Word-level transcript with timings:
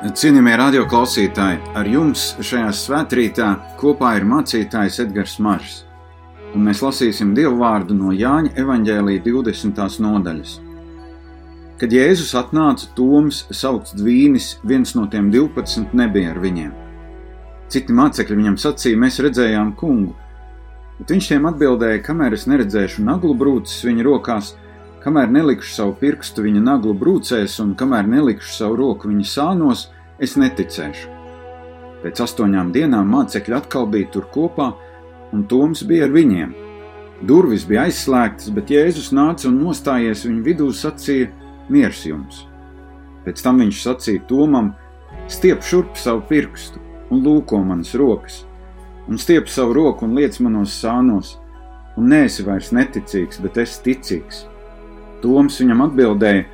Cienījamie 0.00 0.54
radioklausītāji, 0.56 1.58
ar 1.76 1.88
jums 1.92 2.22
šajā 2.40 2.70
svētkrītā 2.72 3.48
kopā 3.76 4.14
ir 4.16 4.24
mācītājs 4.24 4.96
Edgars 5.04 5.34
Maržs, 5.44 5.74
un 6.56 6.64
mēs 6.64 6.80
lasīsim 6.80 7.34
Dievu 7.36 7.58
vārdu 7.60 7.92
no 7.98 8.14
Jāņa 8.16 8.54
evaņģēlīja 8.62 9.20
20. 9.26 9.98
nodaļas. 10.00 10.54
Kad 11.82 11.92
Jēzus 11.92 12.32
atnāca, 12.40 12.88
Toms, 12.96 13.42
saukts 13.52 13.92
Dvīnis, 13.98 14.54
viens 14.64 14.94
no 14.96 15.04
tiem 15.12 15.28
12, 15.34 15.92
nebija 15.92 16.32
ar 16.32 16.40
viņiem. 16.46 16.72
Citi 17.68 17.92
mācekļi 18.00 18.40
viņam 18.40 18.56
sacīja, 18.64 19.02
mēs 19.04 19.20
redzējām 19.20 19.74
kungu, 19.76 20.16
bet 20.96 21.12
viņš 21.12 21.28
tiem 21.34 21.52
atbildēja, 21.52 22.00
kamēr 22.08 22.40
es 22.40 22.48
neredzēšu 22.48 23.04
naglu 23.04 23.36
brūces 23.36 23.84
viņa 23.84 24.08
rokās, 24.08 24.54
Kamēr 25.00 25.30
nelikšu 25.32 25.70
savu 25.72 25.94
pirkstu 25.96 26.42
viņa 26.44 26.60
naglu 26.60 26.92
brūcēs 27.00 27.54
un 27.62 27.72
kamēr 27.72 28.04
nelikšu 28.04 28.50
savu 28.52 28.76
roku 28.76 29.08
viņa 29.08 29.28
sānos, 29.30 29.86
es 30.20 30.36
neticēšu. 30.40 31.08
Pēc 32.00 32.20
astoņām 32.24 32.70
dienām 32.72 33.10
mācekļi 33.12 33.56
atkal 33.56 33.88
bija 33.92 34.08
tur 34.14 34.28
kopā, 34.32 34.70
un 35.32 35.44
Toms 35.48 35.82
bija 35.88 36.06
ar 36.08 36.14
viņiem. 36.14 36.52
Durvis 37.28 37.66
bija 37.68 37.84
aizslēgtas, 37.88 38.48
bet 38.56 38.70
Jēzus 38.72 39.10
nāca 39.12 39.50
un 39.50 39.58
nostājies 39.60 40.24
viņu 40.24 40.44
vidū 40.46 40.68
sacīja: 40.72 41.28
Miers 41.68 42.06
jums! 42.08 42.46
Pēc 43.26 43.42
tam 43.44 43.60
viņš 43.60 43.82
sacīja 43.84 44.24
Tomam: 44.28 44.72
Stiep 45.28 45.60
šurp 45.66 45.98
savu 46.00 46.22
pirkstu 46.28 46.80
un 47.10 47.20
lūko 47.24 47.60
manas 47.66 47.92
rokas, 47.98 48.44
un 49.08 49.18
stiep 49.20 49.50
savu 49.50 49.74
roku 49.76 50.06
un 50.06 50.14
liec 50.16 50.38
manos 50.40 50.72
sānos, 50.80 51.34
un 51.98 52.08
nēsi 52.08 52.46
vairs 52.46 52.70
neticīgs, 52.72 53.42
bet 53.44 53.58
es 53.60 53.76
ticīgs. 53.84 54.46
Toms 55.20 55.60
viņam 55.60 55.84
atbildēja: 55.88 56.46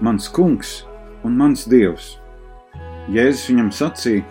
Mans 0.00 0.30
kungs 0.32 0.78
un 1.26 1.36
mans 1.36 1.66
dievs. 1.68 2.14
Jēzus 3.12 3.48
viņam 3.50 3.70
sacīja: 3.72 4.24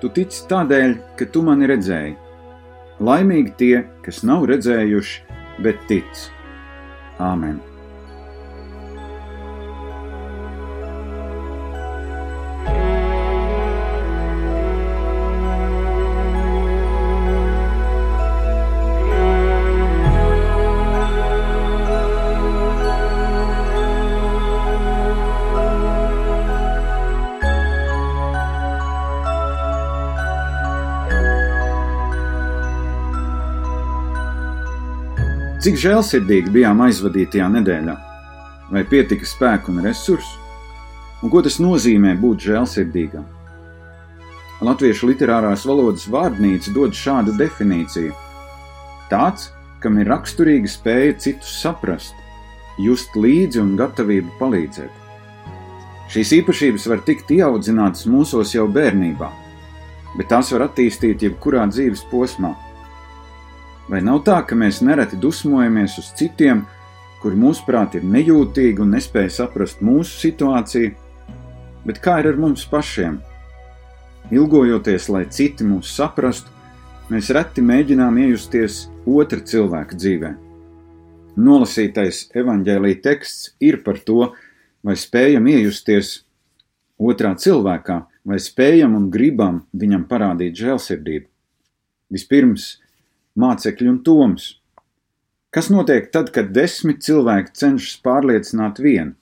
Tu 0.00 0.10
tici 0.16 0.42
tādēļ, 0.50 0.96
ka 1.18 1.28
tu 1.32 1.44
mani 1.46 1.68
redzēji. 1.70 2.16
Laimīgi 3.06 3.54
tie, 3.60 3.74
kas 4.02 4.22
nav 4.26 4.48
redzējuši, 4.50 5.38
bet 5.62 5.80
tic. 5.90 6.28
Āmen! 7.22 7.75
Cik 35.66 35.80
žēlsirdīgi 35.82 36.52
bijām 36.54 36.78
aizvadītajā 36.84 37.46
nedēļā? 37.50 37.94
Vai 38.70 38.84
pietika 38.86 39.26
spēku 39.26 39.72
un 39.72 39.80
resursu? 39.82 40.36
Un 41.26 41.32
ko 41.32 41.40
tas 41.42 41.56
nozīmē 41.58 42.12
būt 42.20 42.44
žēlsirdīgam? 42.44 43.24
Latviešu 44.62 45.08
literārās 45.10 45.64
valodas 45.66 46.04
vārdnīca 46.06 46.70
dod 46.76 46.94
šādu 46.94 47.34
definīciju: 47.40 48.12
tāds, 49.10 49.48
kam 49.82 49.98
ir 49.98 50.06
raksturīga 50.12 50.70
spēja 50.70 51.16
citus 51.24 51.56
saprast, 51.64 52.14
just 52.78 53.18
līdzi 53.18 53.58
un 53.64 53.74
gatavība 53.80 54.38
palīdzēt. 54.38 55.02
Šīs 56.14 56.30
īpašības 56.44 56.86
var 56.92 57.02
tikt 57.10 57.34
ieaudzinātas 57.40 58.06
mūsos 58.06 58.54
jau 58.54 58.68
bērnībā, 58.70 59.32
bet 60.14 60.30
tās 60.30 60.54
var 60.54 60.68
attīstīt 60.70 61.26
jebkurā 61.26 61.66
dzīves 61.74 62.06
posmā. 62.14 62.54
Vai 63.86 64.00
nav 64.02 64.24
tā, 64.26 64.40
ka 64.42 64.56
mēs 64.58 64.80
nereti 64.82 65.18
dusmojamies 65.22 65.94
uz 66.00 66.08
citiem, 66.18 66.64
kuri 67.22 67.38
mūsuprāt 67.38 67.94
ir 67.94 68.06
nejūtīgi 68.06 68.82
un 68.82 68.96
nespēja 68.96 69.30
saprast 69.36 69.82
mūsu 69.84 70.18
situāciju, 70.24 70.90
bet 71.86 72.00
kā 72.02 72.18
ir 72.22 72.32
ar 72.32 72.40
mums 72.42 72.64
pašiem? 72.66 73.20
Ilgojoties, 74.34 75.06
lai 75.14 75.22
citi 75.30 75.62
mūs 75.66 75.92
saprastu, 75.94 76.50
mēs 77.14 77.30
reti 77.30 77.62
mēģinām 77.62 78.18
iejusties 78.24 78.88
otra 79.06 79.38
cilvēka 79.46 79.94
dzīvē. 79.94 80.32
Nolasītais 81.36 82.24
evaņģēlīja 82.34 83.02
teksts 83.04 83.52
ir 83.62 83.84
par 83.86 84.00
to, 84.02 84.32
vai 84.82 84.96
spējam 84.98 85.46
iejusties 85.52 86.24
otrā 86.98 87.36
cilvēkā, 87.38 88.00
vai 88.26 88.40
spējam 88.42 88.96
un 88.98 89.06
gribam 89.14 89.62
viņam 89.78 90.08
parādīt 90.10 90.58
žēlsirdību. 90.58 91.28
Vispirms, 92.10 92.66
mācekļi 93.40 93.90
un 93.92 93.98
toms. 94.06 94.54
Kas 95.54 95.70
notiek 95.72 96.10
tad, 96.12 96.32
kad 96.34 96.52
desmit 96.52 97.02
cilvēki 97.06 97.54
cenšas 97.56 98.00
pārliecināt 98.04 98.80
vienu? 98.82 99.14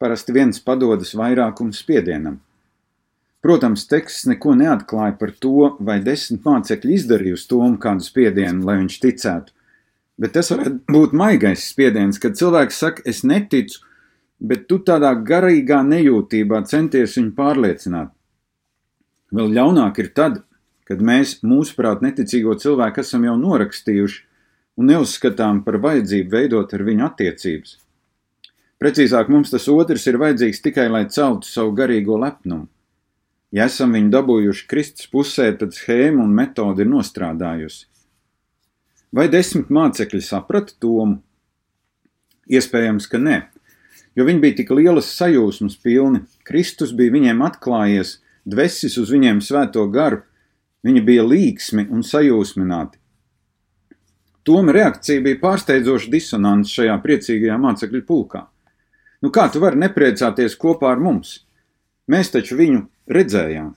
Parasti 0.00 0.34
viens 0.36 0.60
padodas 0.64 1.14
vairākuma 1.16 1.76
spiedienam. 1.76 2.40
Protams, 3.40 3.86
teksts 3.88 4.26
neko 4.28 4.52
neatklāja 4.56 5.14
par 5.20 5.32
to, 5.40 5.70
vai 5.80 5.96
desmit 6.04 6.44
mācekļi 6.44 6.96
izdarījusi 6.98 7.48
tomu 7.48 7.78
kādu 7.80 8.04
spiedienu, 8.04 8.66
lai 8.68 8.76
viņš 8.82 8.98
ticētu. 9.00 9.54
Bet 10.20 10.34
tas 10.36 10.52
varētu 10.52 10.92
būt 10.92 11.16
maigais 11.16 11.64
spiediens, 11.72 12.20
kad 12.20 12.36
cilvēks 12.36 12.80
saka, 12.82 13.04
es 13.08 13.22
neticu, 13.24 13.80
bet 14.40 14.66
tu 14.68 14.76
tādā 14.84 15.14
garīgā 15.16 15.80
nejūtībā 15.88 16.60
centies 16.68 17.16
viņu 17.16 17.32
pārliecināt. 17.38 18.12
Vēl 19.32 19.52
ļaunāk 19.56 20.00
ir 20.02 20.12
tad, 20.16 20.42
kad 20.90 21.02
mēs, 21.06 21.36
mūsuprāt, 21.46 22.02
neticīgo 22.02 22.56
cilvēku 22.58 23.04
esam 23.04 23.22
jau 23.28 23.36
norakstījuši 23.38 24.24
un 24.80 24.90
neuzskatām 24.90 25.62
par 25.62 25.78
vajadzību 25.84 26.34
veidot 26.34 26.74
ar 26.74 26.82
viņu 26.82 27.04
attiecības. 27.06 27.76
Precīzāk, 28.80 29.28
mums 29.30 29.52
tas 29.52 29.68
otrs 29.70 30.06
ir 30.10 30.18
vajadzīgs 30.18 30.62
tikai, 30.64 30.88
lai 30.90 31.04
celtu 31.12 31.46
savu 31.46 31.76
garīgo 31.78 32.16
lepnumu. 32.18 32.66
Ja 33.54 33.68
esam 33.70 33.94
viņu 33.94 34.10
dabūjuši 34.14 34.66
Kristus 34.70 35.06
pusē, 35.10 35.50
tad 35.60 35.76
schēma 35.76 36.24
un 36.24 36.34
metode 36.34 36.82
ir 36.82 36.90
nostrādājusi. 36.90 37.84
Vai 39.14 39.28
desmit 39.30 39.70
mācekļi 39.74 40.22
saprata 40.22 40.74
tomu? 40.82 41.20
Iespējams, 42.50 43.06
ka 43.10 43.18
nē, 43.22 43.36
jo 44.18 44.26
viņi 44.26 44.42
bija 44.42 44.58
tik 44.62 44.72
lielas 44.74 45.12
sajūsmas 45.14 45.78
pilni, 45.82 46.24
Kristus 46.46 46.94
bija 46.96 47.14
viņiem 47.14 47.46
atklājies, 47.46 48.16
dvesis 48.42 48.98
uz 49.02 49.12
viņiem 49.14 49.42
svēto 49.44 49.84
garu, 49.92 50.22
Viņi 50.86 51.02
bija 51.04 51.24
līksmi 51.26 51.86
un 51.92 52.04
sajūsmināti. 52.06 52.96
Toma 54.46 54.72
reakcija 54.72 55.20
bija 55.20 55.36
pārsteidzoši 55.42 56.08
disonants 56.12 56.72
šajā 56.72 56.94
priecīgajā 57.02 57.58
mācekļu 57.60 58.00
pulkā. 58.08 58.46
Nu, 59.20 59.28
kā 59.28 59.50
tu 59.52 59.60
vari 59.60 59.76
nepriecāties 59.82 60.56
kopā 60.60 60.94
ar 60.94 61.02
mums? 61.02 61.42
Mēs 62.10 62.32
taču 62.32 62.56
viņu 62.56 62.86
redzējām. 63.12 63.74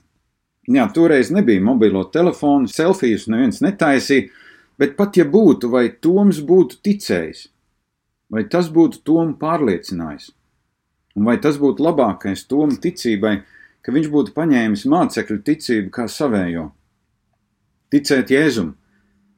Jā, 0.72 0.86
toreiz 0.96 1.28
nebija 1.28 1.60
mobilo 1.60 2.06
telefonu, 2.08 2.70
selfijas 2.72 3.26
neviens 3.28 3.60
netaisīja, 3.60 4.30
bet 4.80 4.96
pat 4.96 5.18
ja 5.20 5.26
būtu, 5.28 5.68
vai 5.68 5.90
Toms 5.92 6.40
būtu 6.40 6.80
ticējis, 6.80 7.42
vai 8.32 8.46
tas 8.48 8.70
būtu 8.72 9.02
Tomu 9.04 9.36
pārliecinājis, 9.40 10.30
un 11.18 11.28
vai 11.28 11.36
tas 11.44 11.60
būtu 11.60 11.84
labākais 11.84 12.46
Tomu 12.48 12.80
ticībai, 12.80 13.34
ka 13.84 13.92
viņš 13.92 14.08
būtu 14.08 14.32
paņēmis 14.32 14.86
mācekļu 14.88 15.38
ticību 15.44 15.92
kā 15.92 16.08
savējo. 16.08 16.70
Ticēt 17.94 18.32
Jēzum, 18.32 18.72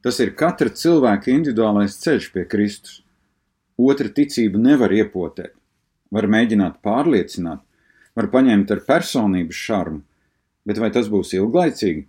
tas 0.00 0.17
ir 0.25 0.31
katra 0.32 0.70
cilvēka 0.73 1.29
individuālais 1.29 1.99
ceļš 2.00 2.31
pie 2.32 2.47
Kristus. 2.49 3.03
Otra 3.76 4.08
ticība 4.08 4.56
nevar 4.56 4.94
iepotēt, 4.97 5.53
var 6.08 6.25
mēģināt 6.32 6.79
pārliecināt, 6.81 7.61
var 8.17 8.31
paņemt 8.32 8.73
ar 8.73 8.81
personības 8.87 9.61
šarmu, 9.61 10.00
bet 10.64 10.81
vai 10.81 10.88
tas 10.94 11.12
būs 11.12 11.35
ilglaicīgi? 11.37 12.06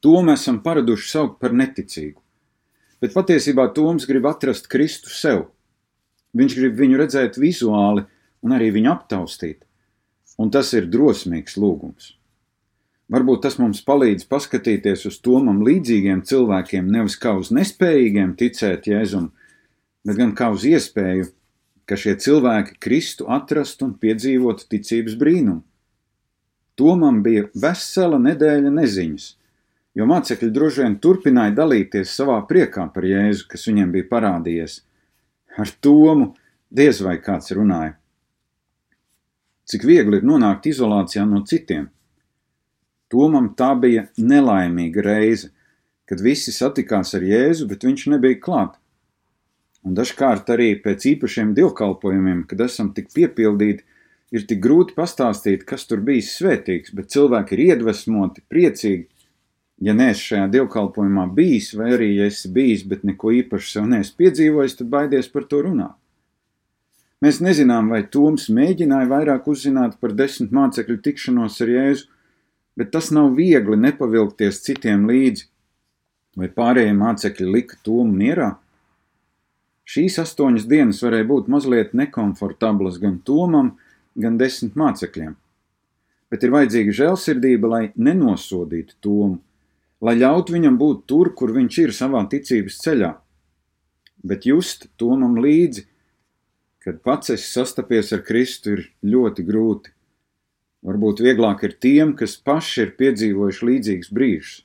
To 0.00 0.24
mēs 0.24 0.46
esam 0.46 0.62
paraduši 0.64 1.10
saukt 1.10 1.36
par 1.44 1.52
neticīgu. 1.52 2.16
Bet 3.04 3.12
patiesībā 3.12 3.68
Toms 3.76 4.08
grib 4.08 4.24
atrast 4.32 4.72
Kristu 4.72 5.12
sev. 5.12 5.50
Viņš 6.32 6.60
grib 6.62 6.80
viņu 6.80 7.04
redzēt 7.04 7.36
vizuāli 7.36 8.08
un 8.40 8.56
arī 8.56 8.72
viņu 8.72 8.96
aptaustīt. 8.96 9.66
Un 10.40 10.48
tas 10.48 10.72
ir 10.72 10.88
drosmīgs 10.88 11.60
lūgums. 11.60 12.14
Varbūt 13.14 13.44
tas 13.44 13.60
mums 13.60 13.78
palīdz 13.86 14.24
paskatīties 14.26 15.04
uz 15.06 15.20
tomam 15.22 15.60
līdzīgiem 15.62 16.24
cilvēkiem, 16.26 16.88
nevis 16.90 17.14
kā 17.20 17.36
uz 17.38 17.52
nespējīgiem 17.54 18.32
ticēt 18.40 18.88
Jēzum, 18.90 19.28
bet 20.02 20.18
gan 20.18 20.32
kā 20.34 20.48
uz 20.50 20.64
iespēju, 20.66 21.28
ka 21.86 21.98
šie 22.00 22.16
cilvēki 22.24 22.80
Kristu 22.82 23.28
atrastu 23.30 23.86
un 23.86 23.94
piedzīvotu 24.02 24.66
ticības 24.72 25.14
brīnumu. 25.20 25.62
Tomam 26.74 27.22
bija 27.22 27.46
vesela 27.54 28.18
nedēļa 28.18 28.72
neziņas, 28.80 29.26
jo 29.94 30.10
mācekļi 30.10 30.50
droši 30.56 30.82
vien 30.82 30.98
turpināja 30.98 31.54
dalīties 31.60 32.16
savā 32.18 32.40
priekā 32.48 32.88
par 32.90 33.06
Jēzu, 33.06 33.46
kas 33.52 33.68
viņiem 33.70 33.94
bija 33.94 34.10
parādījies. 34.10 34.80
Ar 35.54 35.70
Tomu 35.78 36.32
diez 36.66 36.98
vai 37.04 37.20
kāds 37.22 37.54
runāja. 37.54 37.94
cik 39.64 39.84
viegli 39.86 40.18
ir 40.18 40.26
nonākt 40.26 40.66
izolācijā 40.66 41.22
no 41.24 41.44
citiem. 41.46 41.93
Tomam 43.14 43.52
tā 43.54 43.70
bija 43.78 44.08
nelaimīga 44.18 45.04
reize, 45.06 45.52
kad 46.10 46.18
visi 46.20 46.52
satikās 46.52 47.14
ar 47.14 47.22
Jēzu, 47.22 47.68
bet 47.70 47.86
viņš 47.86 48.08
nebija 48.16 48.40
klāt. 48.42 48.74
Un 49.84 49.94
dažkārt 49.94 50.50
arī 50.50 50.72
pēc 50.82 51.04
īpašiem 51.12 51.52
dievkalpojumiem, 51.54 52.42
kad 52.50 52.64
esam 52.64 52.90
tik 52.96 53.12
piepildīti, 53.14 53.84
ir 54.34 54.46
tik 54.50 54.62
grūti 54.64 54.96
pastāstīt, 54.96 55.62
kas 55.68 55.84
tur 55.86 56.02
bijis 56.04 56.32
svētīgs, 56.38 56.94
bet 56.96 57.12
cilvēki 57.14 57.54
ir 57.54 57.64
iedvesmoti, 57.68 58.42
priecīgi. 58.50 59.06
Ja 59.84 59.92
neesi 59.94 60.30
šajā 60.30 60.48
dievkalpojumā 60.54 61.26
bijis, 61.36 61.72
vai 61.78 61.92
arī 61.96 62.08
ja 62.14 62.28
esi 62.30 62.50
bijis, 62.54 62.84
bet 62.88 63.04
neko 63.04 63.32
īpaši 63.42 63.76
sev 63.76 63.86
neesi 63.90 64.14
piedzīvojis, 64.18 64.78
tad 64.80 64.90
baidies 64.90 65.28
par 65.30 65.46
to 65.50 65.60
runāt. 65.66 65.94
Mēs 67.24 67.40
nezinām, 67.44 67.88
vai 67.92 68.02
Toms 68.10 68.50
mēģināja 68.52 69.08
vairāk 69.10 69.46
uzzināt 69.48 69.96
par 70.00 70.12
desmit 70.16 70.52
mācekļu 70.54 70.98
tikšanos 71.04 71.60
ar 71.64 71.72
Jēzu, 71.72 72.08
bet 72.78 72.90
tas 72.94 73.10
nav 73.14 73.34
viegli 73.38 73.78
nepavilkties 73.78 74.62
citiem 74.66 75.06
līdzi. 75.10 75.48
Vai 76.34 76.50
pārējie 76.50 76.94
mācekļi 76.98 77.46
lika 77.46 77.78
Tomu 77.86 78.10
mierā? 78.18 78.56
Šīs 79.86 80.16
astoņas 80.22 80.66
dienas 80.66 81.02
varēja 81.04 81.28
būt 81.28 81.48
mazliet 81.52 81.92
nekomfortablas 81.94 82.98
gan 82.98 83.20
Tomam, 83.22 83.74
gan 84.18 84.38
desmit 84.40 84.78
mācekļiem. 84.80 85.34
Bet 86.32 86.42
ir 86.42 86.54
vajadzīga 86.54 86.94
žēlsirdība, 86.98 87.70
lai 87.70 87.82
nenosodītu 87.94 88.96
Tomu, 89.04 89.38
lai 90.02 90.16
ļautu 90.18 90.56
viņam 90.56 90.78
būt 90.80 91.04
tur, 91.10 91.30
kur 91.36 91.54
viņš 91.54 91.80
ir 91.84 91.94
savā 91.94 92.24
ticības 92.32 92.80
ceļā. 92.82 93.12
Bet 94.24 94.48
just 94.48 94.88
Tomam 94.98 95.36
līdzi, 95.38 95.84
kad 96.82 96.98
pats 97.04 97.30
esi 97.36 97.46
sastapies 97.46 98.10
ar 98.16 98.24
Kristu, 98.26 98.74
ir 98.74 98.88
ļoti 99.06 99.44
grūti. 99.46 99.93
Varbūt 100.84 101.22
vieglāk 101.24 101.62
ir 101.64 101.78
tiem, 101.80 102.12
kas 102.12 102.36
paši 102.36 102.82
ir 102.84 102.90
piedzīvojuši 102.98 103.68
līdzīgus 103.70 104.10
brīžus. 104.12 104.56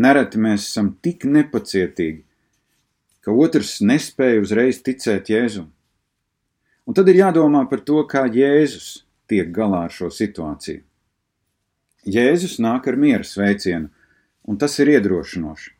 Nereti 0.00 0.40
mēs 0.42 0.66
esam 0.66 0.94
tik 1.04 1.26
nepacietīgi, 1.28 2.24
ka 3.22 3.34
otrs 3.34 3.78
nespēja 3.84 4.42
uzreiz 4.42 4.80
ticēt 4.82 5.30
Jēzum. 5.30 5.68
Un 6.86 6.96
tad 6.96 7.10
ir 7.12 7.20
jādomā 7.20 7.62
par 7.70 7.84
to, 7.86 8.02
kā 8.10 8.24
Jēzus 8.26 9.04
tiek 9.30 9.52
galā 9.54 9.84
ar 9.86 9.94
šo 9.94 10.10
situāciju. 10.10 10.82
Jēzus 12.10 12.56
nāk 12.64 12.88
ar 12.90 12.96
miera 12.98 13.26
sveicienu, 13.26 13.90
un 14.48 14.58
tas 14.58 14.78
ir 14.80 14.90
iedrošinoši. 14.96 15.74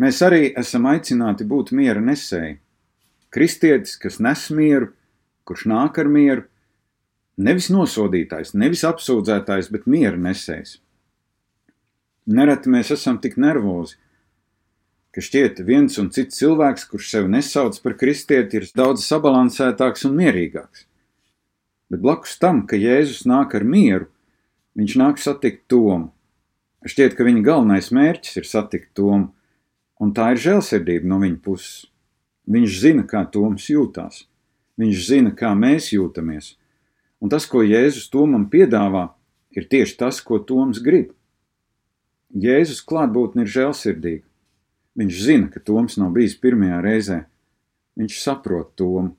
Mēs 0.00 0.20
arī 0.22 0.52
esam 0.56 0.86
aicināti 0.88 1.44
būt 1.48 1.72
miera 1.76 2.00
nesēji. 2.04 2.60
Kristietis, 3.32 3.96
kas 4.00 4.20
nes 4.22 4.48
mieru, 4.54 4.92
kurš 5.48 5.66
nāk 5.68 5.98
ar 6.00 6.08
mieru, 6.08 6.46
nevis 7.36 7.68
nosodītājs, 7.72 8.54
nevis 8.56 8.84
apsūdzētājs, 8.88 9.70
bet 9.72 9.86
miera 9.90 10.16
nesējs. 10.16 10.78
Nereti 12.26 12.72
mēs 12.72 12.90
esam 12.90 13.20
tik 13.22 13.36
nervozi, 13.38 13.98
ka 15.14 15.22
šķiet 15.22 15.62
viens 15.64 15.94
un 16.02 16.10
cits 16.12 16.40
cilvēks, 16.40 16.88
kurš 16.90 17.12
sevi 17.12 17.30
nesauc 17.32 17.78
par 17.84 17.94
kristieti, 18.00 18.58
ir 18.58 18.66
daudz 18.76 19.06
sabalansētāks 19.06 20.04
un 20.08 20.16
mierīgāks. 20.18 20.84
Bet 21.88 22.02
blakus 22.02 22.34
tam, 22.42 22.64
ka 22.66 22.76
Jēzus 22.76 23.22
nāk 23.30 23.54
ar 23.54 23.64
mieru, 23.64 24.10
viņš 24.76 24.96
nāk 25.00 25.22
satikt 25.22 25.68
tomu. 25.70 26.10
Šķiet, 26.86 27.14
ka 27.16 27.24
viņa 27.26 27.42
galvenais 27.46 27.92
mērķis 27.94 28.40
ir 28.42 28.48
satikt 28.50 28.90
tomu, 28.98 29.30
un 30.02 30.12
tā 30.14 30.32
ir 30.34 30.42
žēlsirdība 30.42 31.08
no 31.08 31.20
viņa 31.22 31.40
puses. 31.42 31.86
Viņš 32.46 32.76
zina, 32.82 33.06
kā 33.08 33.24
Toms 33.30 33.70
jūtās. 33.70 34.26
Viņš 34.78 35.06
zina, 35.08 35.32
kā 35.34 35.50
mēs 35.58 35.88
jūtamies. 35.94 36.52
Un 37.26 37.30
tas, 37.32 37.42
ko 37.50 37.58
Jēzus 37.66 38.04
Tomam 38.06 38.44
piedāvā, 38.46 39.08
ir 39.50 39.64
tieši 39.66 39.96
tas, 39.98 40.20
ko 40.22 40.36
Toms 40.38 40.78
grib. 40.78 41.08
Jēzus 42.30 42.84
klātbūtne 42.86 43.42
ir 43.42 43.50
žēlsirdīga. 43.50 44.22
Viņš 44.94 45.16
zina, 45.24 45.48
ka 45.50 45.58
Toms 45.58 45.98
nav 45.98 46.12
bijis 46.14 46.36
pirmajā 46.38 46.78
reizē. 46.86 47.18
Viņš 47.98 48.20
saprot 48.22 48.70
Tomu. 48.78 49.16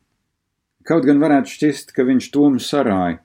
Kaut 0.88 1.04
gan 1.04 1.20
varētu 1.20 1.52
šķist, 1.52 1.92
ka 1.92 2.08
viņš 2.08 2.32
Tomu 2.32 2.64
sarāja, 2.64 3.20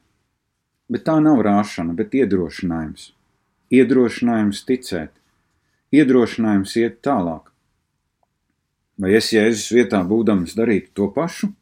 bet 0.90 1.06
tā 1.06 1.14
nav 1.22 1.44
rāšana, 1.46 1.94
bet 1.94 2.18
iedrošinājums. 2.18 3.12
Iedrošinājums 3.70 4.66
ticēt, 4.66 5.14
iedrošinājums 5.94 6.74
iet 6.82 6.98
tālāk. 7.06 7.54
Vai 8.98 9.14
es 9.22 9.30
Jēzus 9.30 9.70
vietā 9.78 10.02
būdams 10.02 10.58
darītu 10.58 10.90
to 10.98 11.12
pašu? 11.14 11.54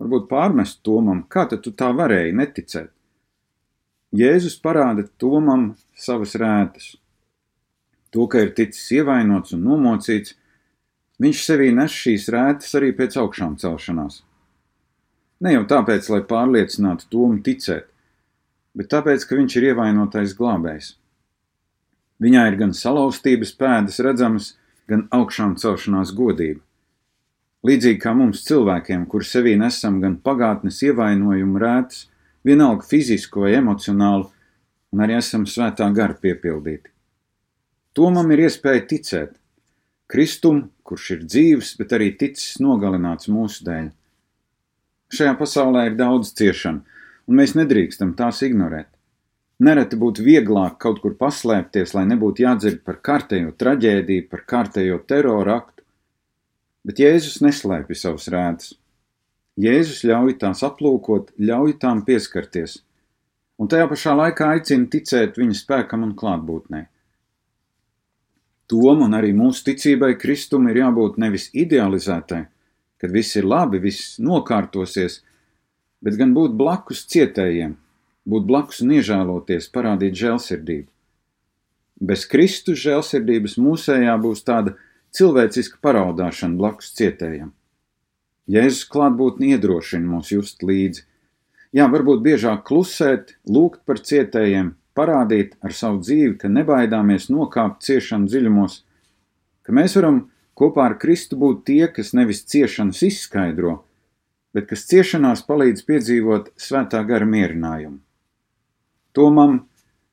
Varbūt 0.00 0.30
pārmest 0.30 0.80
Tomam, 0.86 1.26
kā 1.28 1.44
tad 1.50 1.60
tu 1.64 1.74
tā 1.76 1.90
varēji 1.92 2.32
neticēt? 2.38 2.88
Jēzus 4.16 4.56
parāda 4.64 5.04
Tomam 5.20 5.74
savas 5.94 6.32
rētas. 6.40 6.94
To, 8.10 8.24
ka 8.26 8.40
ir 8.42 8.54
ticis 8.56 8.88
ievainots 8.96 9.52
un 9.54 9.66
nomocīts, 9.68 10.34
viņš 11.22 11.42
sevī 11.46 11.68
nes 11.76 11.92
šīs 11.94 12.30
rētas 12.32 12.72
arī 12.80 12.90
pēc 12.96 13.18
augšām 13.20 13.58
celšanās. 13.60 14.22
Ne 15.44 15.52
jau 15.54 15.66
tāpēc, 15.68 16.08
lai 16.12 16.22
pārliecinātu 16.32 17.06
Tomu 17.12 17.38
ticēt, 17.44 17.86
bet 18.76 18.90
tāpēc, 18.92 19.28
ka 19.28 19.36
viņš 19.36 19.58
ir 19.60 19.68
ievainotais 19.70 20.34
glābējs. 20.36 20.94
Viņā 22.20 22.48
ir 22.50 22.58
gan 22.60 22.74
salauztības 22.76 23.54
pēdas 23.60 24.00
redzamas, 24.04 24.54
gan 24.90 25.06
augšām 25.14 25.54
celšanās 25.60 26.16
godība. 26.16 26.64
Līdzīgi 27.66 28.00
kā 28.00 28.14
mums 28.16 28.44
cilvēkiem, 28.46 29.04
kur 29.10 29.24
sevī 29.26 29.52
nesam 29.60 29.98
gan 30.00 30.16
pagātnes 30.24 30.80
ievainojumu 30.86 31.60
rētas, 31.60 32.06
vienalga 32.46 32.86
fizisku 32.88 33.44
vai 33.44 33.52
emocionālu, 33.58 34.30
un 34.94 35.04
arī 35.04 35.18
esam 35.18 35.44
svētā 35.44 35.90
gara 35.94 36.16
piepildīti. 36.16 36.88
Tomam 37.94 38.30
ir 38.32 38.46
iespēja 38.46 38.86
ticēt, 38.94 39.34
Kristum, 40.10 40.64
kurš 40.82 41.10
ir 41.14 41.26
dzīves, 41.26 41.74
bet 41.78 41.92
arī 41.94 42.08
ticis 42.18 42.56
nogalināts 42.62 43.28
mūsu 43.30 43.66
dēļ. 43.68 43.90
Šajā 45.14 45.34
pasaulē 45.38 45.84
ir 45.90 45.98
daudz 45.98 46.32
ciešanu, 46.38 46.80
un 47.28 47.38
mēs 47.38 47.54
nedrīkstam 47.58 48.16
tās 48.18 48.40
ignorēt. 48.46 48.88
Nereti 49.60 49.98
būtu 50.00 50.24
vieglāk 50.24 50.78
kaut 50.82 51.02
kur 51.02 51.14
paslēpties, 51.20 51.92
lai 51.94 52.06
nebūtu 52.08 52.46
jādzird 52.46 52.80
par 52.86 52.98
kārtējo 53.04 53.52
traģēdiju, 53.60 54.26
par 54.32 54.46
kārtējo 54.48 54.98
terora 55.10 55.58
aktu. 55.60 55.79
Bet 56.86 57.00
Jēzus 57.02 57.40
neslēpj 57.44 57.96
savus 57.98 58.28
rētas. 58.32 58.74
Jēzus 59.60 60.04
ļauj 60.08 60.38
tās 60.40 60.62
aplūkot, 60.64 61.34
ļauj 61.36 61.74
tām 61.82 62.00
pieskarties, 62.06 62.78
un 63.60 63.68
tajā 63.68 63.88
pašā 63.90 64.14
laikā 64.16 64.54
aicina 64.54 64.88
ticēt 64.88 65.36
viņa 65.36 65.58
spēkam 65.58 66.06
un 66.06 66.14
klātbūtnē. 66.16 66.86
Tom 68.70 69.02
un 69.04 69.16
arī 69.18 69.34
mūsu 69.36 69.66
ticībai 69.66 70.14
Kristum 70.20 70.68
ir 70.70 70.78
jābūt 70.80 71.18
nevis 71.20 71.48
idealizētai, 71.52 72.44
kad 73.02 73.12
viss 73.12 73.36
ir 73.36 73.48
labi, 73.50 73.80
viss 73.82 74.16
nokārtosies, 74.22 75.20
bet 76.00 76.16
gan 76.16 76.32
būt 76.36 76.54
blakus 76.56 77.02
cietējiem, 77.10 77.74
būt 78.30 78.46
blakus 78.46 78.80
un 78.84 78.94
iežēloties, 78.96 79.68
parādīt 79.74 80.16
žēlsirdību. 80.22 80.88
Bez 82.00 82.24
Kristus 82.30 82.80
žēlsirdības 82.80 83.58
mūsējā 83.60 84.14
būs 84.22 84.46
tāda 84.46 84.78
cilvēciska 85.16 85.80
paraudāšana 85.84 86.58
blakus 86.58 86.92
cietējam. 86.98 87.52
Jēzus 88.50 88.86
klātbūtni 88.90 89.54
iedrošina 89.54 90.06
mūs 90.10 90.32
just 90.34 90.64
līdzi. 90.66 91.04
Jā, 91.76 91.86
varbūt 91.90 92.22
biežāk 92.24 92.64
klusēt, 92.66 93.36
lūgt 93.46 93.84
par 93.86 94.00
cietējiem, 94.02 94.72
parādīt 94.98 95.54
ar 95.62 95.74
savu 95.76 96.00
dzīvi, 96.02 96.34
ka 96.40 96.50
nebaidāmies 96.50 97.28
nokāpt 97.30 97.84
ciešanu 97.86 98.26
dziļumos, 98.30 98.80
ka 99.62 99.74
mēs 99.76 99.94
varam 99.98 100.24
kopā 100.58 100.88
ar 100.90 100.96
Kristu 100.98 101.38
būt 101.38 101.62
tie, 101.68 101.84
kas 101.94 102.10
nevis 102.16 102.42
ciešanas 102.50 103.04
izskaidro, 103.06 103.78
bet 104.54 104.66
kas 104.72 104.88
ciešanās 104.90 105.44
palīdz 105.46 105.86
piedzīvot 105.86 106.50
svētā 106.58 107.04
gara 107.06 107.28
mierinājumu. 107.28 108.00
Tomam 109.14 109.60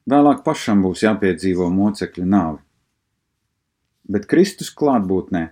vēlāk 0.10 0.46
pašam 0.46 0.86
būs 0.86 1.04
jāpiedzīvo 1.08 1.72
mocekļa 1.74 2.30
nāve. 2.30 2.62
Bet 4.08 4.28
Kristus 4.32 4.70
klātbūtnē 4.72 5.44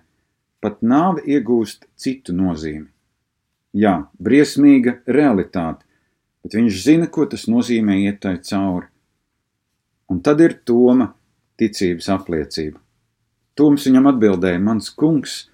pat 0.63 0.81
nāve 0.81 1.23
iegūst 1.27 1.85
citu 1.99 2.33
nozīmi. 2.35 2.87
Jā, 3.75 4.07
briesmīga 4.23 5.01
realitāte, 5.11 5.83
bet 6.43 6.55
viņš 6.55 6.79
zina, 6.85 7.09
ko 7.11 7.27
tas 7.27 7.45
nozīmē 7.51 7.99
iet 8.05 8.21
tai 8.23 8.37
cauri. 8.39 8.87
Un 10.07 10.21
tad 10.23 10.41
ir 10.45 10.55
Toma 10.63 11.09
ticības 11.59 12.07
apliecība. 12.13 12.79
Toms 13.55 13.87
viņam 13.87 14.09
atbildēja: 14.11 14.61
Mans 14.61 14.91
kungs 14.95 15.45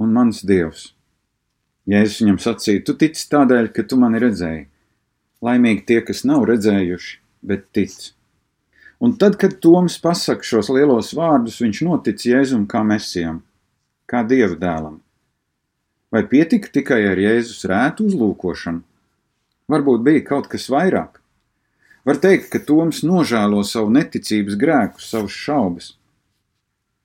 un 0.00 0.12
mans 0.14 0.42
dievs. 0.46 0.90
Jēzus 1.90 2.22
viņam 2.22 2.38
sacīja: 2.42 2.84
Tu 2.86 2.94
tici 3.00 3.26
tādēļ, 3.32 3.72
ka 3.74 3.84
tu 3.86 3.98
mani 4.00 4.20
redzēji. 4.22 4.68
Laimīgi 5.44 5.86
tie, 5.88 6.00
kas 6.06 6.22
nav 6.28 6.44
redzējuši, 6.50 7.14
bet 7.50 7.70
tic. 7.74 7.96
Un 9.00 9.14
tad, 9.16 9.38
kad 9.40 9.56
Toms 9.64 9.96
pasaka 10.02 10.44
šos 10.44 10.68
lielos 10.68 11.14
vārdus, 11.16 11.60
viņš 11.62 11.78
notic 11.86 12.20
Jēzum 12.26 12.66
kā 12.68 12.82
mesijam, 12.84 13.40
kā 14.04 14.20
dieva 14.28 14.58
dēlam. 14.60 14.98
Vai 16.12 16.26
pietika 16.28 16.68
tikai 16.74 16.98
ar 17.08 17.22
Jēzus 17.22 17.64
rētu 17.70 18.10
uzlūkošanu? 18.10 18.82
Varbūt 19.72 20.04
bija 20.04 20.26
kaut 20.26 20.50
kas 20.52 20.68
vairāk. 20.68 21.16
Var 22.04 22.20
teikt, 22.20 22.50
ka 22.52 22.60
Toms 22.66 23.00
nožēlo 23.06 23.62
savu 23.64 23.92
neticības 23.96 24.60
grēku, 24.60 25.00
savus 25.00 25.32
šaubas. 25.46 25.90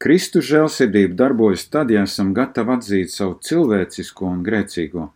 Kristus 0.02 0.50
žēlsirdība 0.50 1.16
darbojas 1.16 1.64
tad, 1.72 1.96
ja 1.96 2.04
esam 2.04 2.34
gatavi 2.36 2.76
atzīt 2.76 3.16
savu 3.16 3.40
cilvēcisko 3.40 4.28
un 4.34 4.44
grēcīgo. 4.44 5.10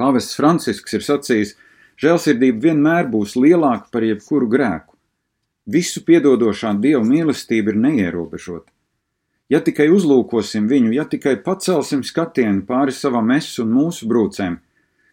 Pāvests 0.00 0.40
Francisks 0.40 0.96
ir 0.96 1.04
sacījis, 1.04 1.56
žēlsirdība 2.00 2.70
vienmēr 2.70 3.08
būs 3.12 3.36
lielāka 3.36 3.92
par 3.92 4.08
jebkuru 4.08 4.48
grēku. 4.56 4.95
Visu 5.66 6.04
piedodošā 6.06 6.76
Dieva 6.78 7.02
mīlestība 7.02 7.72
ir 7.72 7.78
neierobežota. 7.82 8.70
Ja 9.50 9.58
tikai 9.62 9.88
uzlūkosim 9.94 10.66
viņu, 10.70 10.92
ja 10.94 11.04
tikai 11.06 11.36
pacelsim 11.42 12.02
skatienu 12.06 12.62
pāri 12.66 12.94
savam 12.94 13.30
es 13.34 13.48
un 13.62 13.72
mūsu 13.74 14.06
brūcēm, 14.10 14.58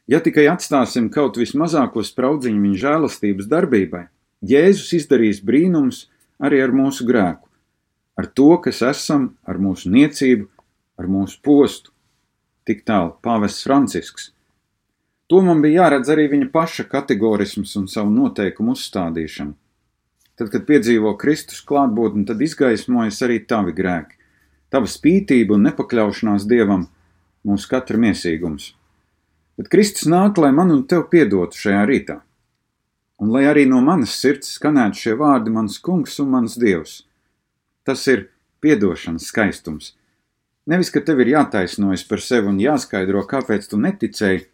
ja 0.09 0.19
tikai 0.21 0.45
atstāsim 0.49 1.09
kaut 1.13 1.37
vismazāko 1.41 2.01
spraudziņu 2.05 2.61
viņa 2.65 2.81
žēlastības 2.85 3.49
darbībai, 3.49 4.07
Jēzus 4.43 4.91
izdarīs 4.97 5.39
brīnums 5.45 6.07
arī 6.43 6.59
ar 6.61 6.73
mūsu 6.75 7.05
grēku, 7.07 7.47
ar 8.19 8.27
to, 8.27 8.49
kas 8.61 8.81
esam, 8.85 9.31
ar 9.47 9.61
mūsu 9.61 9.89
niecību, 9.93 10.49
ar 10.99 11.09
mūsu 11.09 11.39
postu. 11.41 11.93
Tik 12.67 12.85
tālu 12.87 13.15
pāvests 13.23 13.65
Francisks. 13.65 14.29
To 15.31 15.41
man 15.41 15.63
bija 15.63 15.83
jāredz 15.83 16.11
arī 16.13 16.29
viņa 16.31 16.51
paša 16.53 16.85
kategorisms 16.91 17.73
un 17.79 17.89
savu 17.91 18.11
noteikumu 18.13 18.75
uzstādīšana. 18.77 19.55
Tad, 20.39 20.49
kad 20.49 20.65
piedzīvo 20.65 21.13
Kristus 21.21 21.61
klātbūtni, 21.67 22.25
tad 22.25 22.41
izgaismojas 22.41 23.19
arī 23.25 23.37
tavi 23.45 23.75
grēki, 23.77 24.17
tava 24.73 24.89
spītība 24.89 25.53
un 25.53 25.67
nepakļaušanās 25.67 26.47
Dievam, 26.49 26.87
mūsu 27.45 27.69
katra 27.69 27.99
miesīgums. 28.01 28.71
Bet 29.59 29.69
Kristus 29.69 30.09
nāk, 30.09 30.39
lai 30.41 30.49
man 30.55 30.73
un 30.73 30.85
tev 30.89 31.05
piedotu 31.11 31.59
šajā 31.61 31.83
rītā, 31.85 32.17
un 33.21 33.33
lai 33.35 33.43
arī 33.45 33.67
no 33.69 33.83
manas 33.85 34.15
sirds 34.17 34.55
skanētu 34.57 35.03
šie 35.03 35.17
vārdi 35.19 35.53
mans 35.53 35.77
kungs 35.83 36.17
un 36.23 36.31
mans 36.33 36.57
dievs. 36.57 37.03
Tas 37.85 38.07
ir 38.09 38.31
piedošanas 38.63 39.27
skaistums. 39.29 39.93
Nevis, 40.65 40.89
ka 40.89 41.03
tev 41.03 41.19
ir 41.21 41.33
jātaisnojas 41.35 42.05
par 42.07 42.23
sevi 42.23 42.49
un 42.49 42.61
jāskaidro, 42.63 43.25
kāpēc 43.29 43.67
tu 43.69 43.77
neticēji, 43.83 44.45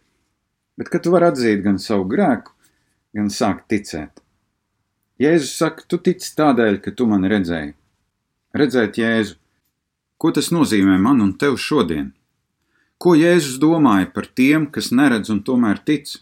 bet 0.76 0.90
ka 0.92 1.00
tu 1.00 1.14
vari 1.14 1.30
atzīt 1.30 1.62
gan 1.64 1.78
savu 1.78 2.08
grēku, 2.10 2.52
gan 3.16 3.30
sākt 3.32 3.70
ticēt. 3.70 4.20
Jēzus 5.20 5.52
saka, 5.52 5.84
tu 5.84 5.98
tici 6.00 6.30
tādēļ, 6.32 6.78
ka 6.80 6.94
tu 6.96 7.04
mani 7.08 7.28
redzēji. 7.28 7.74
Redzēt 8.56 8.96
Jēzu. 8.96 9.36
Ko 10.20 10.30
tas 10.36 10.48
nozīmē 10.52 10.96
man 11.00 11.20
un 11.20 11.34
tev 11.36 11.58
šodien? 11.60 12.10
Ko 13.00 13.12
Jēzus 13.16 13.58
domāja 13.60 14.08
par 14.14 14.28
tiem, 14.32 14.66
kas 14.72 14.90
neredz 14.96 15.28
un 15.32 15.42
tomēr 15.44 15.80
tic? 15.84 16.14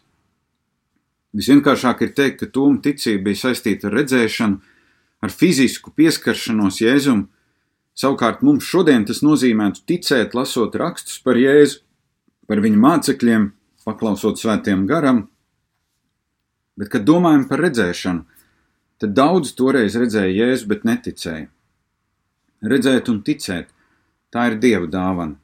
Visvienkāršāk 1.38 2.02
ir 2.06 2.12
teikt, 2.16 2.40
ka 2.40 2.48
tūma 2.50 2.82
ticība 2.82 3.28
bija 3.28 3.42
saistīta 3.44 3.86
ar 3.86 3.96
redzēšanu, 4.00 4.58
ar 5.22 5.34
fizisku 5.34 5.92
pieskaršanos 5.94 6.80
Jēzum. 6.82 7.26
Savukārt 7.98 8.42
mums 8.46 8.66
šodien 8.66 9.06
tas 9.06 9.22
nozīmētu 9.26 9.84
ticēt, 9.86 10.34
lasot 10.34 10.74
rakstus 10.78 11.20
par 11.22 11.38
Jēzu, 11.38 11.84
par 12.50 12.62
viņa 12.64 12.82
mācekļiem, 12.82 13.50
paklausot 13.86 14.42
svētiem 14.42 14.86
garam. 14.90 15.28
Bet, 16.78 16.90
kad 16.94 17.06
domājam 17.06 17.46
par 17.50 17.62
redzēšanu, 17.66 18.37
tad 18.98 19.14
daudz 19.14 19.54
toreiz 19.58 19.96
redzēja 19.98 20.34
Jēzu, 20.42 20.68
bet 20.70 20.86
neticēja. 20.88 21.48
Redzēt 22.62 23.08
un 23.08 23.22
ticēt- 23.22 23.68
tā 24.34 24.50
ir 24.50 24.58
Dieva 24.58 24.86
dāvana. 24.86 25.36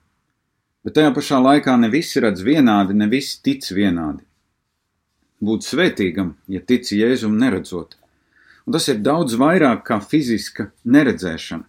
Bet 0.84 0.94
tajā 0.94 1.14
pašā 1.14 1.38
laikā 1.40 1.78
ne 1.80 1.88
visi 1.88 2.20
redz 2.20 2.42
vienādi, 2.42 2.94
ne 2.94 3.06
visi 3.08 3.40
tic 3.42 3.62
vienādi. 3.73 4.20
Būt 5.42 5.64
svētīgam, 5.64 6.34
ja 6.49 6.61
tici 6.61 6.99
Jēzum 6.99 7.38
neredzot, 7.38 7.94
un 8.66 8.73
tas 8.73 8.88
ir 8.88 9.00
daudz 9.00 9.34
vairāk 9.34 9.84
kā 9.84 10.00
fiziska 10.00 10.70
neredzēšana. 10.84 11.64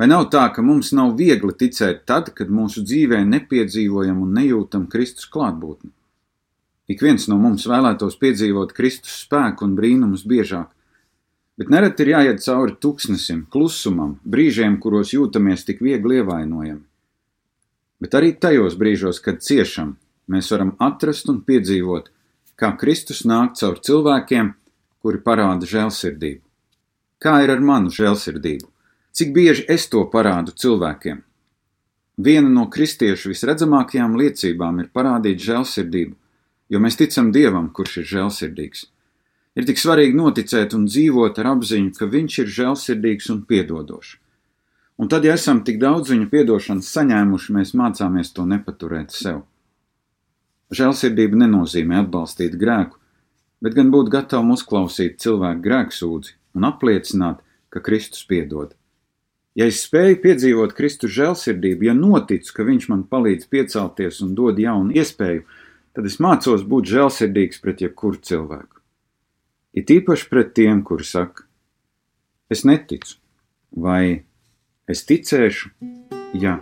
Vai 0.00 0.06
nav 0.06 0.30
tā, 0.32 0.46
ka 0.54 0.62
mums 0.62 0.94
nav 0.96 1.16
viegli 1.18 1.52
ticēt 1.52 2.06
tad, 2.06 2.32
kad 2.32 2.48
mūsu 2.48 2.80
dzīvē 2.80 3.20
nepiedzīvojam 3.28 4.22
un 4.22 4.32
nejūtam 4.32 4.86
Kristus 4.88 5.28
klātbūtni? 5.28 5.90
Ik 6.88 7.02
viens 7.04 7.28
no 7.28 7.36
mums 7.36 7.66
vēlētos 7.68 8.16
piedzīvot 8.18 8.72
Kristus 8.72 9.20
spēku 9.26 9.66
un 9.66 9.76
brīnumus 9.76 10.24
biežāk, 10.24 10.70
Bet 11.60 11.68
nereti 11.68 12.06
ir 12.06 12.14
jāiet 12.14 12.38
cauri 12.40 12.72
tuksnesim, 12.80 13.42
klusumam, 13.52 14.14
brīžiem, 14.24 14.78
kuros 14.80 15.10
jūtamies 15.12 15.66
tik 15.68 15.82
viegli 15.84 16.22
ievainojami. 16.22 16.86
Bet 18.00 18.14
arī 18.16 18.30
tajos 18.32 18.78
brīžos, 18.80 19.18
kad 19.20 19.42
ciešam, 19.44 19.98
mēs 20.32 20.48
varam 20.54 20.70
atrast 20.80 21.28
un 21.28 21.42
piedzīvot, 21.44 22.06
kā 22.56 22.70
Kristus 22.80 23.26
nāk 23.28 23.58
caur 23.60 23.76
cilvēkiem, 23.76 24.54
kuri 25.04 25.20
parāda 25.26 25.68
žēlsirdību. 25.68 26.40
Kā 27.20 27.34
ir 27.44 27.52
ar 27.52 27.60
manu 27.60 27.92
žēlsirdību? 27.92 28.64
Cik 29.12 29.34
bieži 29.36 29.66
es 29.68 29.84
to 29.92 30.06
parādu 30.08 30.54
cilvēkiem? 30.56 31.20
Viena 32.24 32.48
no 32.52 32.66
kristiešu 32.72 33.34
visredzamākajām 33.34 34.16
liecībām 34.16 34.80
ir 34.80 34.88
parādīt 34.96 35.44
žēlsirdību, 35.44 36.16
jo 36.72 36.80
mēs 36.80 36.96
ticam 37.00 37.28
Dievam, 37.36 37.68
kurš 37.76 38.00
ir 38.00 38.08
žēlsirdīgs. 38.14 38.86
Ir 39.58 39.66
tik 39.66 39.80
svarīgi 39.82 40.14
noticēt 40.14 40.74
un 40.78 40.86
dzīvot 40.86 41.38
ar 41.42 41.54
apziņu, 41.56 41.94
ka 41.98 42.06
Viņš 42.10 42.38
ir 42.44 42.52
žēlsirdīgs 42.56 43.30
un 43.34 43.40
piedodošs. 43.48 44.16
Un 45.00 45.08
tad, 45.08 45.24
ja 45.24 45.34
esam 45.34 45.62
tik 45.64 45.78
daudz 45.80 46.10
viņa 46.12 46.26
piedošanas 46.28 46.90
saņēmuši, 46.92 47.54
mēs 47.56 47.70
mācāmies 47.72 48.34
to 48.36 48.44
nepaturēt 48.44 49.14
sev. 49.16 49.46
Žēlsirdība 50.76 51.40
nenozīmē 51.40 52.02
atbalstīt 52.04 52.58
grēku, 52.60 52.98
bet 53.64 53.74
gan 53.78 53.88
būt 53.94 54.10
gatavam 54.12 54.52
uzklausīt 54.54 55.16
cilvēku 55.24 55.64
grēksūdzi 55.64 56.36
un 56.58 56.68
apliecināt, 56.68 57.40
ka 57.72 57.80
Kristus 57.80 58.26
piedod. 58.28 58.76
Ja 59.58 59.66
es 59.66 59.80
spēju 59.86 60.20
piedzīvot 60.22 60.76
Kristus 60.76 61.14
žēlsirdību, 61.16 61.88
ja 61.88 61.94
noticu, 61.96 62.52
ka 62.54 62.66
Viņš 62.68 62.90
man 62.92 63.06
palīdz 63.08 63.48
piecelties 63.50 64.20
un 64.26 64.36
dod 64.38 64.60
jaunu 64.62 64.94
iespēju, 65.00 65.46
tad 65.96 66.06
es 66.06 66.20
mācos 66.22 66.62
būt 66.62 66.92
žēlsirdīgs 66.92 67.64
pret 67.64 67.82
jebkuru 67.86 68.20
cilvēku. 68.20 68.79
It 69.70 69.90
īpaši 69.94 70.26
pret 70.30 70.54
tiem, 70.58 70.82
kuri 70.82 71.06
saka, 71.06 71.44
es 72.50 72.64
neticu, 72.66 73.20
vai 73.70 74.24
es 74.90 75.04
ticēšu, 75.06 75.70
jā. 76.34 76.56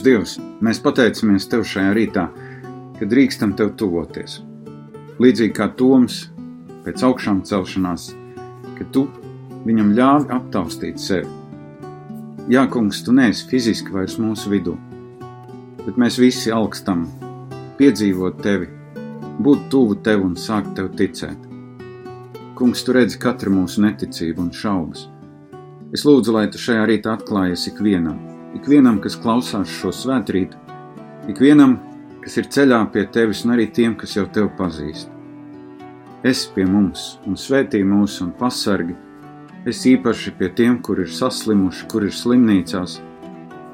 Kungs, 0.00 0.08
Dievs, 0.08 0.38
mēs 0.64 0.78
pateicamies 0.80 1.44
Tev 1.50 1.60
šajā 1.68 1.90
rītā, 1.92 2.22
ka 2.96 3.04
drīkstam 3.04 3.52
Tev 3.52 3.74
tuvoties. 3.76 4.38
Līdzīgi 5.20 5.52
kā 5.52 5.66
Toms 5.76 6.30
pēc 6.86 7.02
augšām 7.04 7.42
celšanās, 7.44 8.14
ka 8.78 8.86
Tu 8.94 9.02
viņam 9.66 9.92
ļāvi 9.92 10.32
aptaustīt 10.32 10.96
sevi. 10.96 11.28
Jā, 12.48 12.64
Kungs, 12.72 13.02
Tu 13.04 13.12
neesi 13.12 13.44
fiziski 13.50 13.92
vairs 13.92 14.16
mūsu 14.16 14.48
vidū, 14.48 14.78
bet 15.84 16.00
mēs 16.00 16.16
visi 16.16 16.48
augstam 16.48 17.04
piedzīvot 17.76 18.40
Tevi, 18.40 18.70
būt 19.44 19.68
tuvu 19.68 20.00
Tev 20.00 20.24
un 20.24 20.32
sākt 20.32 20.78
Tev 20.80 20.94
ticēt. 20.96 21.44
Kungs, 22.56 22.86
Tu 22.86 22.96
redzi 22.96 23.20
katru 23.20 23.52
mūsu 23.52 23.84
neticību 23.84 24.48
un 24.48 24.50
šaubas. 24.50 25.10
Es 25.92 26.08
lūdzu, 26.08 26.32
lai 26.32 26.48
Tu 26.48 26.56
šajā 26.56 26.88
rītā 26.88 27.18
atklājies 27.20 27.68
ikvienam, 27.74 28.39
ikvienam, 28.56 28.98
kas 29.02 29.16
klausās 29.20 29.70
šo 29.80 29.92
svētkrītu, 29.94 30.58
ikvienam, 31.30 31.78
kas 32.24 32.36
ir 32.40 32.48
ceļā 32.52 32.80
pie 32.92 33.06
tevis, 33.12 33.44
un 33.44 33.54
arī 33.56 33.68
tiem, 33.72 33.94
kas 33.98 34.16
jau 34.16 34.26
tevi 34.32 34.50
pazīst. 34.58 35.10
Es 36.26 36.44
pie 36.54 36.66
mums 36.68 37.14
un 37.24 37.38
svētī 37.40 37.80
mūs 37.86 38.18
un 38.24 38.34
pasargi, 38.36 38.96
es 39.68 39.84
īpaši 39.88 40.34
pie 40.36 40.50
tiem, 40.56 40.80
kur 40.84 41.00
ir 41.00 41.08
saslimuši, 41.08 41.86
kur 41.88 42.04
ir 42.04 42.12
slimnīcās. 42.12 42.98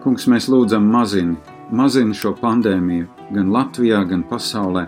Kungs, 0.04 0.28
mēs 0.30 0.46
lūdzam 0.52 0.86
mazini, 0.92 1.34
mazini 1.74 2.14
šo 2.14 2.36
pandēmiju 2.38 3.08
gan 3.34 3.50
Latvijā, 3.50 4.04
gan 4.06 4.22
pasaulē, 4.30 4.86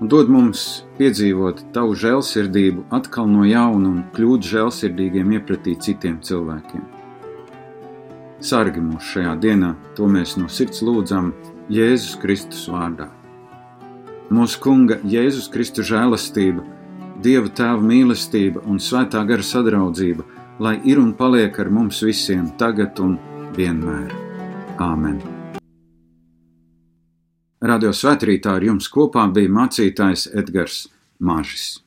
un 0.00 0.10
dod 0.10 0.30
mums 0.32 0.86
piedzīvot 0.98 1.68
tavu 1.74 1.94
žēlsirdību 2.02 2.88
atkal 2.98 3.28
no 3.30 3.44
jauna 3.46 3.92
un 3.92 4.00
kļūt 4.16 4.48
žēlsirdīgiem 4.54 5.36
iepratī 5.38 5.76
citiem 5.78 6.18
cilvēkiem. 6.24 6.99
Sargi 8.40 8.80
mūs 8.80 9.04
šajā 9.04 9.34
dienā, 9.36 9.74
to 9.96 10.06
mēs 10.08 10.38
no 10.40 10.46
sirds 10.48 10.80
lūdzam 10.80 11.34
Jēzus 11.68 12.14
Kristus 12.22 12.62
vārdā. 12.72 13.10
Mūsu 14.32 14.62
Kunga 14.64 14.96
Jēzus 15.04 15.50
Kristus 15.52 15.90
žēlastība, 15.90 16.64
Dieva 17.20 17.50
tēva 17.52 17.82
mīlestība 17.84 18.62
un 18.64 18.78
svētā 18.80 19.20
gara 19.28 19.44
sadraudzība, 19.44 20.24
lai 20.64 20.78
ir 20.88 21.02
un 21.02 21.12
paliek 21.18 21.58
ar 21.60 21.68
mums 21.68 22.00
visiem 22.00 22.48
tagad 22.56 22.96
un 23.04 23.18
vienmēr. 23.58 24.14
Āmen! 24.80 25.20
Radio 27.60 27.92
svētkrītā 27.92 28.56
ar 28.56 28.64
jums 28.64 28.88
kopā 28.88 29.26
bija 29.36 29.52
mācītājs 29.52 30.30
Edgars 30.32 30.86
Māžis. 31.20 31.82